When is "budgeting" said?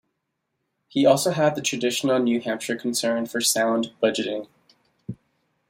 4.01-4.47